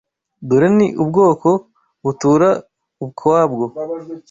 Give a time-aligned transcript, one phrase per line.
[0.47, 1.49] Dore ni ubwoko
[2.03, 2.49] butura
[3.05, 3.65] ukwabwo